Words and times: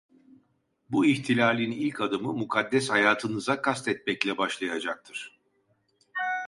Bu 0.89 1.05
ihtilalin 1.05 1.71
ilk 1.71 2.01
adımı 2.01 2.33
mukaddes 2.33 2.89
hayatınıza 2.89 3.61
kastetmekle 3.61 4.37
başlayacaktır. 4.37 5.39